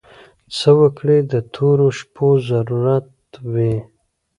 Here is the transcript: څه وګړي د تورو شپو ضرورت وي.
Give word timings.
څه 0.55 0.69
وګړي 0.79 1.19
د 1.31 1.33
تورو 1.53 1.87
شپو 1.97 2.27
ضرورت 2.49 3.19
وي. 3.51 3.75